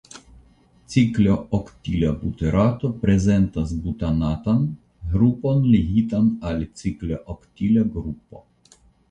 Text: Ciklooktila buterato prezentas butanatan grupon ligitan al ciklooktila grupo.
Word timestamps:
Ciklooktila 0.93 2.09
buterato 2.21 2.91
prezentas 3.03 3.75
butanatan 3.83 4.65
grupon 5.13 5.63
ligitan 5.77 6.33
al 6.53 6.67
ciklooktila 6.83 7.87
grupo. 8.01 8.43